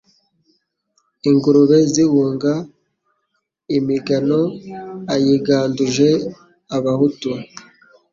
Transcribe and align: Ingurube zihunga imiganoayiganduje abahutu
Ingurube 1.29 1.77
zihunga 1.93 2.53
imiganoayiganduje 3.77 6.09
abahutu 6.75 7.31